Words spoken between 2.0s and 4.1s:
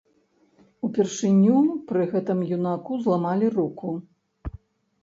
гэтым юнаку зламалі руку.